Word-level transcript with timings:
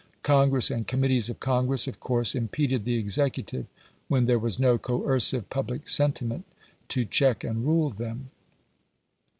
Congress 0.23 0.71
and 0.71 0.87
committees 0.87 1.29
of 1.29 1.39
Congress 1.39 1.87
of 1.87 1.99
course 1.99 2.33
impeded 2.33 2.85
the 2.85 2.97
executive 2.97 3.67
when 4.07 4.25
there 4.25 4.39
was 4.39 4.59
no 4.59 4.79
coercive 4.79 5.47
public 5.51 5.87
sentiment 5.87 6.43
to 6.87 7.05
check 7.05 7.43
and 7.43 7.67
rule 7.67 7.91
them. 7.91 8.31